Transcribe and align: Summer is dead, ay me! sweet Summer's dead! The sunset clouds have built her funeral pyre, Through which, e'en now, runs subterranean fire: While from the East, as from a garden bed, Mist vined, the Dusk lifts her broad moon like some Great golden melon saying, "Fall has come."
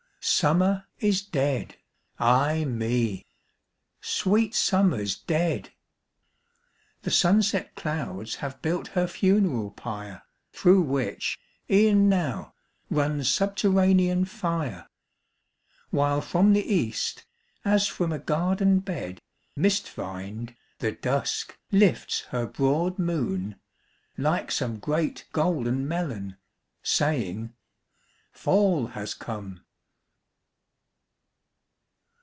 Summer 0.23 0.85
is 0.99 1.23
dead, 1.23 1.77
ay 2.19 2.63
me! 2.63 3.25
sweet 4.01 4.53
Summer's 4.53 5.15
dead! 5.17 5.71
The 7.01 7.09
sunset 7.09 7.73
clouds 7.75 8.35
have 8.35 8.61
built 8.61 8.89
her 8.89 9.07
funeral 9.07 9.71
pyre, 9.71 10.21
Through 10.53 10.83
which, 10.83 11.39
e'en 11.71 12.07
now, 12.07 12.53
runs 12.91 13.31
subterranean 13.31 14.25
fire: 14.25 14.87
While 15.89 16.21
from 16.21 16.53
the 16.53 16.71
East, 16.71 17.25
as 17.65 17.87
from 17.87 18.11
a 18.11 18.19
garden 18.19 18.77
bed, 18.77 19.21
Mist 19.55 19.89
vined, 19.89 20.55
the 20.77 20.91
Dusk 20.91 21.57
lifts 21.71 22.21
her 22.25 22.45
broad 22.45 22.99
moon 22.99 23.55
like 24.19 24.51
some 24.51 24.77
Great 24.77 25.25
golden 25.31 25.87
melon 25.87 26.37
saying, 26.83 27.55
"Fall 28.31 28.85
has 28.87 29.15
come." 29.15 29.65